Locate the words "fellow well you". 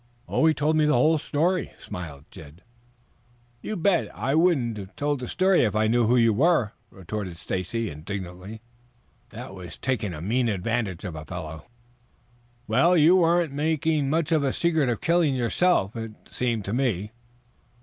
11.23-13.17